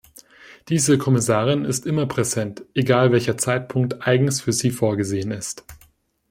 [0.69, 5.63] Diese Kommissarin ist immer präsent, egal welcher Zeitpunkt eigens für sie vorgesehen ist.